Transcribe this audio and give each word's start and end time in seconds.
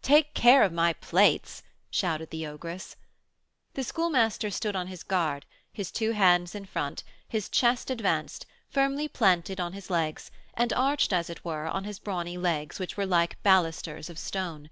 "Take 0.00 0.32
care 0.32 0.62
of 0.62 0.72
my 0.72 0.94
plates!" 0.94 1.62
shouted 1.90 2.30
the 2.30 2.46
ogress. 2.46 2.96
The 3.74 3.84
Schoolmaster 3.84 4.48
stood 4.50 4.74
on 4.74 4.86
his 4.86 5.02
guard, 5.02 5.44
his 5.74 5.90
two 5.92 6.12
hands 6.12 6.54
in 6.54 6.64
front, 6.64 7.04
his 7.28 7.50
chest 7.50 7.90
advanced, 7.90 8.46
firmly 8.70 9.08
planted 9.08 9.60
on 9.60 9.74
his 9.74 9.90
legs, 9.90 10.30
and 10.54 10.72
arched, 10.72 11.12
as 11.12 11.28
it 11.28 11.44
were, 11.44 11.66
on 11.66 11.84
his 11.84 11.98
brawny 11.98 12.38
legs, 12.38 12.78
which 12.78 12.96
were 12.96 13.04
like 13.04 13.42
balusters 13.42 14.08
of 14.08 14.18
stone. 14.18 14.70